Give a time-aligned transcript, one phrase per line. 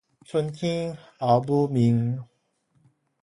[0.25, 2.23] 春天後母面